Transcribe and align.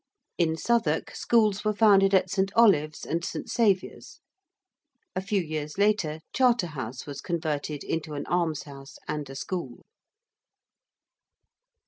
In 0.39 0.57
Southwark, 0.57 1.13
schools 1.15 1.63
were 1.63 1.75
founded 1.75 2.15
at 2.15 2.27
St. 2.31 2.51
Olave's 2.55 3.05
and 3.05 3.23
St. 3.23 3.47
Saviour's. 3.47 4.19
A 5.15 5.21
few 5.21 5.43
years 5.43 5.77
later 5.77 6.21
Charterhouse 6.33 7.05
was 7.05 7.21
converted 7.21 7.83
into 7.83 8.15
an 8.15 8.25
almshouse 8.25 8.97
and 9.07 9.29
a 9.29 9.35
school. 9.35 9.83